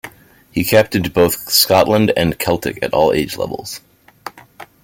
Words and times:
He 0.49 0.63
captained 0.63 1.13
both 1.13 1.47
Scotland 1.51 2.11
and 2.17 2.39
Celtic 2.39 2.81
at 2.81 2.91
all 2.91 3.13
age 3.13 3.37
levels. 3.37 3.81